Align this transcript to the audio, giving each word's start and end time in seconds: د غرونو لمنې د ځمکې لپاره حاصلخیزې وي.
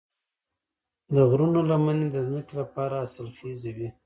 د 1.13 1.15
غرونو 1.29 1.59
لمنې 1.69 2.07
د 2.11 2.17
ځمکې 2.27 2.53
لپاره 2.61 2.93
حاصلخیزې 3.01 3.71
وي. 3.77 3.89